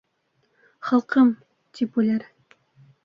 «Халҡым» 0.87 1.29
тип 1.81 2.01
үлер. 2.03 2.29